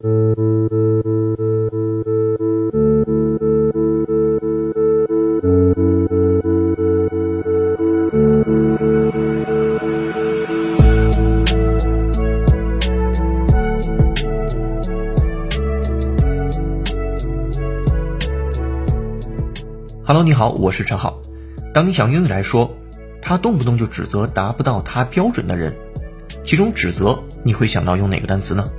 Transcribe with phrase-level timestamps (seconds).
[0.00, 0.12] Hello，
[20.22, 21.20] 你好，我是陈浩。
[21.74, 22.76] 当你想用英语来说，
[23.20, 25.74] 他动不动就指责达不到他标准的人，
[26.44, 28.70] 其中指责你会想到用哪个单词呢？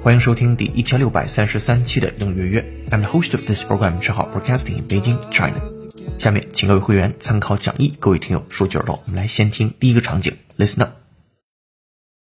[0.00, 2.60] 欢迎收听第一千六百三十三期的英语约。
[2.90, 5.60] I'm the host of this program，陈浩，broadcasting in Beijing, China。
[6.18, 10.92] 下面请各位会员参考讲义，各位听友竖起耳朵，我们来先听第一个场景，Listen up。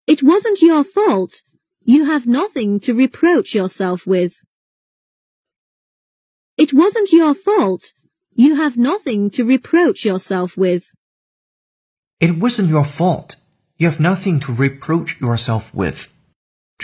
[0.06, 1.42] It wasn't your fault.
[1.86, 4.34] You have nothing to reproach yourself with.
[6.56, 7.94] It wasn't your fault.
[8.36, 10.86] You have nothing to reproach yourself with.
[12.20, 13.38] It wasn't your fault.
[13.78, 16.10] You have nothing to reproach yourself with.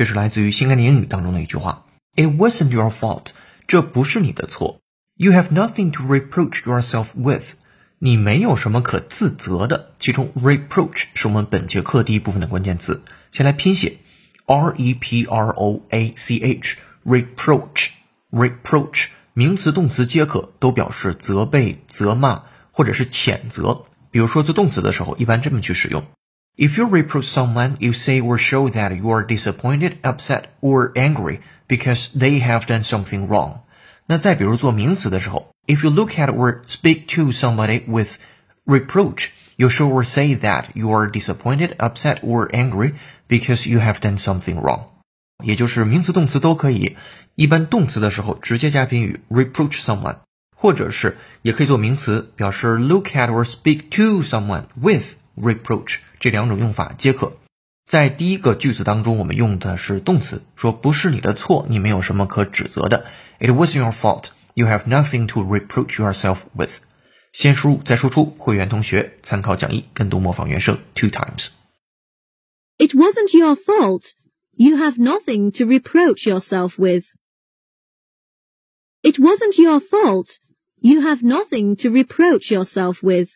[0.00, 1.84] 这是来自于新概念英语当中的一句话。
[2.16, 3.32] It wasn't your fault.
[3.66, 4.80] 这不是你的错。
[5.14, 7.56] You have nothing to reproach yourself with.
[7.98, 9.92] 你没有什么可自责的。
[9.98, 13.02] 其中 reproach 是我们本节课第一部分的关键词。
[13.30, 13.98] 先来拼写
[14.46, 17.88] ，r e p r o a c h reproach
[18.30, 23.84] reproach 名词、动词皆可，都表示责备、责骂或者是谴责。
[24.10, 26.06] 比如说做动词的时候，一般这么去使用。
[26.57, 32.09] If you reproach someone, you say or show that you are disappointed, upset, or angry because
[32.17, 33.59] they have done something wrong.
[34.07, 38.17] 那再比如做名词的时候，If you look at or speak to somebody with
[38.65, 42.93] reproach, you show or say that you are disappointed, upset, or angry
[43.27, 44.91] because you have done something wrong.
[45.43, 46.95] 也就是名词、动词都可以。
[47.35, 50.19] 一般动词的时候直接加宾语 reproach someone，
[50.55, 57.37] 或者是也可以做名词，表示 look at or speak to someone with reproach，这两种用法皆可。
[57.85, 63.05] 在第一个句子当中，我们用的是动词，说不是你的错，你没有什么可指责的。
[63.39, 64.29] It wasn't your fault.
[64.55, 66.79] You have nothing to reproach yourself with.
[67.31, 71.49] 先输入再输出，会员同学参考讲义，跟读模仿原声 two times.
[72.77, 74.11] It wasn't your fault.
[74.57, 77.05] You have nothing to reproach yourself with.
[79.01, 80.37] It wasn't your fault.
[80.81, 83.29] You have nothing to reproach yourself with.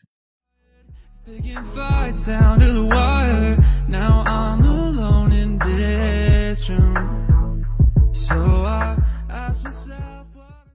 [1.26, 3.58] Picking fights down to the wire.
[3.88, 7.66] Now I'm alone in this room.
[8.12, 8.98] So I
[9.30, 10.68] ask myself what.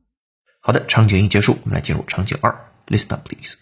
[0.60, 2.70] 好的，场景一结束，我们来进入场景二。
[2.86, 3.56] Listen up, please.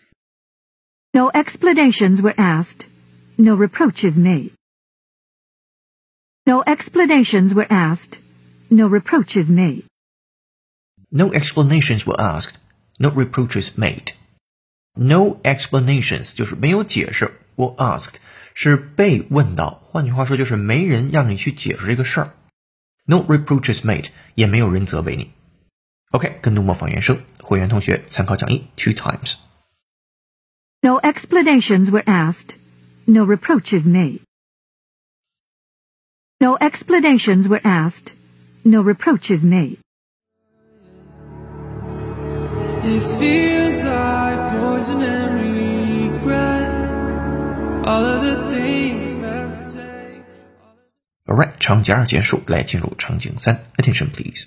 [1.12, 2.86] No explanations were asked.
[3.36, 4.52] No reproaches made.
[6.44, 8.18] No explanations were asked.
[8.68, 9.84] No reproaches made.
[11.10, 12.56] No explanations were asked.
[12.98, 14.12] No reproaches made.
[14.96, 18.16] No explanations 就是没有解释，were asked
[18.54, 22.34] 是被问到，换句话说就是没人让你去解释这个事儿。
[23.04, 25.32] No reproaches made 也没有人责备你。
[26.10, 29.36] OK，跟读模仿原声，会员同学参考讲义 two times。
[30.82, 32.56] No explanations were asked.
[33.06, 34.20] No reproaches made.
[36.38, 38.12] No explanations were asked.
[38.62, 39.78] No reproaches made.
[42.84, 44.15] It feels like
[44.56, 46.70] poison and regret.
[47.86, 50.22] All of the things that I say.
[51.28, 53.64] Alright，场景二结束，来进入场景三。
[53.76, 54.46] Attention please。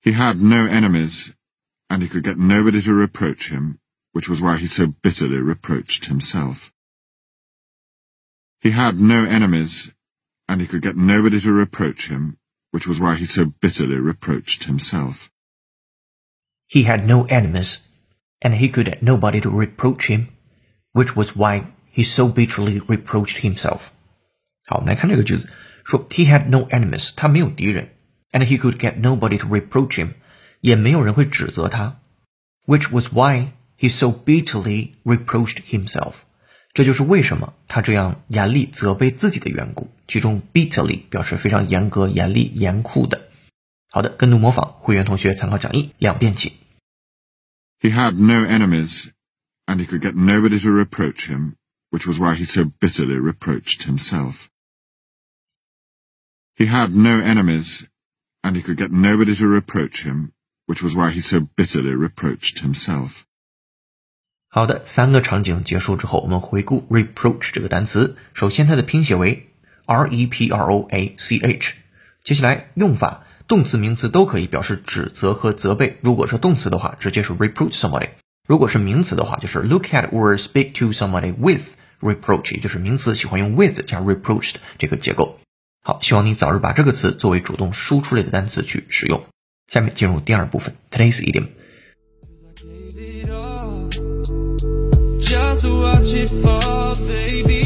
[0.00, 1.34] He had no enemies,
[1.88, 3.78] and he could get nobody to reproach him,
[4.12, 6.72] which was why he so bitterly reproached himself.
[8.60, 9.92] He had no enemies,
[10.48, 12.36] and he could get nobody to reproach him,
[12.72, 15.30] which was why he so bitterly reproached himself.
[16.66, 17.80] He had no enemies,
[18.40, 20.26] and he could get nobody to reproach him,
[20.92, 23.80] which was why he so bitterly reproached himself.
[24.66, 25.48] 好，我们来看这个句子，
[25.84, 27.88] 说 he had no enemies，他没有敌人，
[28.30, 30.10] and he could get nobody to reproach him，
[30.60, 31.98] 也没有人会指责他，
[32.66, 36.12] which was why he so bitterly reproached himself。
[36.74, 39.90] 这就是为什么他这样严厉责备自己的缘故。
[40.08, 43.28] 其中 bitterly 表示非常严格、严厉、严酷的。
[43.90, 46.54] 好的，跟读模仿，会员同学参考讲义，两遍起。
[47.80, 49.12] He had no enemies,
[49.66, 51.56] and he could get nobody to reproach him,
[51.90, 54.48] which was why he so bitterly reproached himself.
[56.56, 57.88] He had no enemies,
[58.42, 60.32] and he could get nobody to reproach him,
[60.66, 63.24] which was why he so bitterly reproached himself.
[64.48, 68.16] 好的，三个场景结束之后，我们回顾 reproach 这个单词。
[68.34, 69.50] 首先，它的拼写为
[69.86, 71.74] r e p r o a c h。
[72.22, 75.97] 接下来用法， 动词、名词都可以表示指责和责备。
[76.01, 78.09] 如果是动词的话，直接是 reproach somebody；
[78.45, 85.39] 如果是名词的话，就是 look at or speak to somebody with reproach，也就是名词喜欢用 with 加 reproach 的这个结构。
[85.81, 89.23] 好，希望你早日把这个词作为主动输出类的单词去使用。
[89.67, 91.47] 下面进入第二部分，Today's idiom。
[95.19, 97.56] just watch it fall, baby.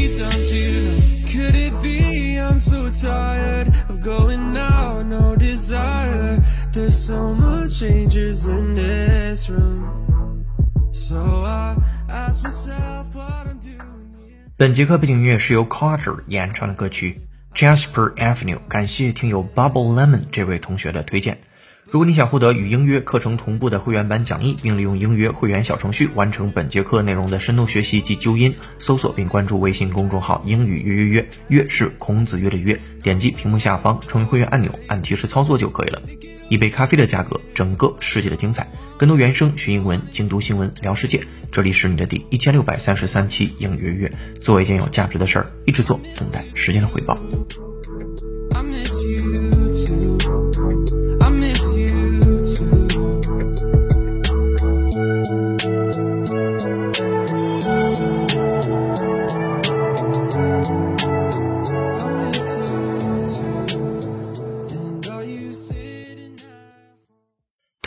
[7.82, 10.44] So much changes in this room.
[10.92, 11.76] So I
[12.08, 14.52] ask myself what I'm doing here.
[14.56, 17.20] 本节课背景音乐是由 Carter 演唱的歌曲
[17.54, 21.38] Jasper Avenue，感谢听友 Bubble Lemon 这位同学的推荐。
[21.92, 36.00] 如果你想获得与英约课程同步的会员版讲义，并利用英约会员小程序完成本节课内容的深度学习及纠音，搜索并关注微信公众号“英语约约约”，约是孔子约的约，点击屏幕下方成为会员按钮，按提示操作就可以了。
[36.48, 38.66] 一杯咖啡的价格，整个世界的精彩。
[38.96, 41.22] 跟读原声学英文，精读新闻聊世界。
[41.52, 47.18] 这里是你的第一千六百三十三期英语约约，做一件有价值的事儿，一直做，等待时间的回报。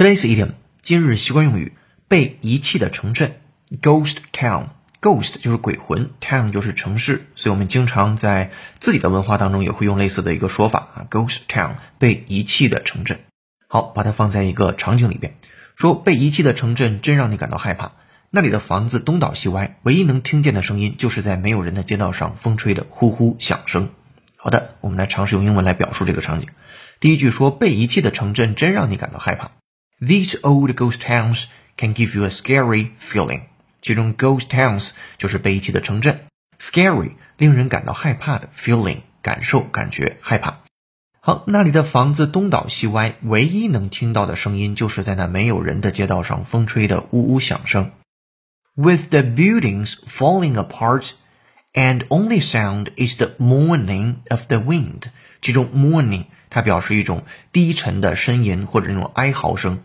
[0.06, 0.52] Today's idiom
[0.84, 1.74] 今日习惯用语
[2.08, 3.38] 被遗弃的城镇
[3.82, 4.68] ghost town。
[5.02, 13.22] ghost 就是鬼魂，town 就是城市，所以我们经常在自己的文化当中也会用类似的一个说法啊，ghost town 被遗弃的城镇。
[13.68, 15.34] 好，把它放在一个场景里边，
[15.76, 17.94] 说被遗弃的城镇真让你感到害怕。
[18.30, 23.90] 那里的房子东倒西歪，唯一能听见的声音就是在没有人的街道上风吹的呼呼响声。
[24.38, 26.50] 好的，我们来尝试用英文来表述这个场景。
[27.00, 29.50] 第一句说被遗弃的城镇真让你感到害怕。
[30.01, 31.45] These old ghost towns
[31.77, 33.43] can give you a scary feeling。
[33.83, 36.27] 其中 ghost towns 就是被遗弃的城镇，
[36.59, 40.61] scary 令人感到害怕的 feeling 感受感觉害怕。
[41.21, 47.93] 好，那里的房子东倒西歪，唯一能听到的声音就是在那没有人的街道上风吹的呜呜响声。
[48.75, 51.11] With the buildings falling apart,
[51.75, 55.11] and only sound is the mourning of the wind。
[55.43, 56.25] 其中 mourning
[56.55, 59.83] 它表示一种低沉的呻吟或者那种哀嚎声。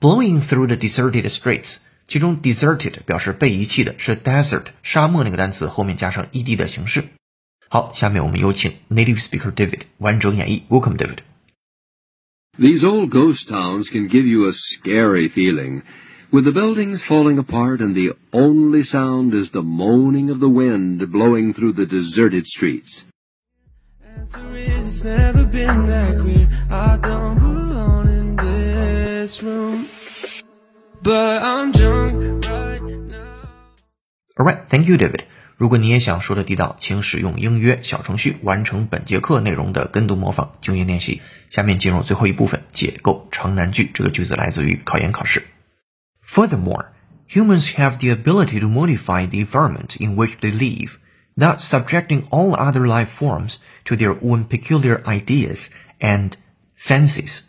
[0.00, 7.04] Blowing through the deserted streets，其中 deserted 表示被遗弃的，是 desert 沙漠那个单词后面加上 ed 的形式。
[7.68, 10.62] 好，下面我们有请 native speaker David 完整演绎。
[10.68, 11.18] Welcome, David。
[12.58, 15.82] These old ghost towns can give you a scary feeling.
[16.30, 21.10] With the buildings falling apart and the only sound is the moaning of the wind
[21.10, 23.04] blowing through the deserted streets.
[24.20, 26.48] Answer is it's never been that clear.
[26.70, 29.86] I don't belong in this room.
[31.02, 33.48] But I'm drunk right now.
[34.38, 35.24] Alright, thank you, David.
[35.56, 41.22] 如果你也想说的地道，请使用英约小程序完成本节课内容的跟读模仿、纠音练习。
[41.48, 43.90] 下面进入最后一部分，解构长难句。
[43.94, 45.44] 这个句子来自于考研考试。
[46.26, 46.86] Furthermore,
[47.30, 50.96] humans have the ability to modify the environment in which they live,
[51.41, 53.55] Thus subjecting all other life forms
[53.85, 56.31] to their own peculiar ideas and
[56.77, 57.41] fancies.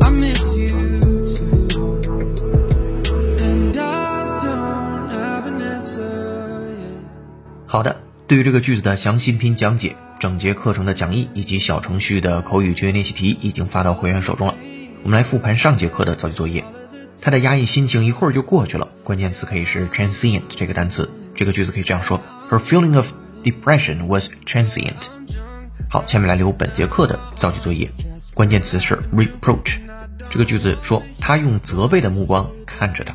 [0.00, 0.12] I.
[7.66, 14.54] 好的，对于这个句子的详细拼讲解、整节课程的讲义以及小程序的口语绝练习题已经发到会员手中了。
[15.02, 16.64] 我们来复盘上节课的造句作业。
[17.24, 21.08] 他的压抑心情一会儿就过去了，关键词可以是 transient 这个单词。
[21.36, 23.12] 这个句子可以这样说：Her feeling of
[23.44, 25.06] depression was transient。
[25.88, 27.92] 好，下面来留本节课的造句作业，
[28.34, 29.78] 关键词是 reproach。
[30.30, 33.14] 这个句子说他用责备的目光看着他。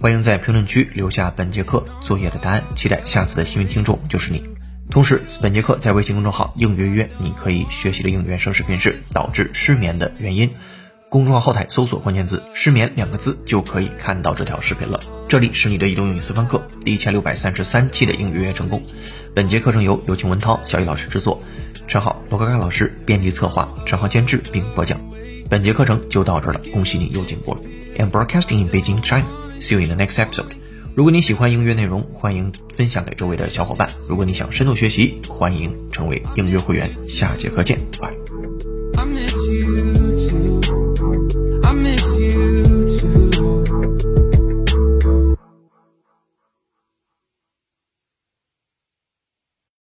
[0.00, 4.44] 欢迎在评论区留下本节课作业的答案，期待下次的幸运听众就是你。
[4.90, 10.52] 同时，本节课在微信公众号“应约约”，你可以学习的应援声视频是导致失眠的原因。
[11.14, 14.98] 公众号后台搜索关键字“失眠”两个字，就可以看到这条视频了。
[15.28, 18.82] 这里是你的移动英语私房课第一千六百三十三期的应约约成功。
[19.32, 21.40] 本节课程由有请文涛、小雨老师制作，
[21.86, 25.00] 陈浩、罗嘎嘎老师编辑策划，陈浩监制并播讲。
[25.48, 27.60] 本节课程就到这儿了，恭喜你又进步了。
[27.96, 29.26] And broadcasting in Beijing, China.
[29.60, 30.50] See you in the next episode.
[30.96, 33.88] 如果你喜欢音乐内容，欢迎分享给周围的小伙伴。
[34.08, 36.90] 如果你想深度学习，欢迎成为应约会员。
[37.04, 38.12] 下节课见，拜。
[38.96, 40.03] I miss you